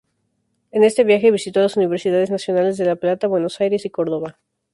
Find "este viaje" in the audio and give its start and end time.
0.83-1.29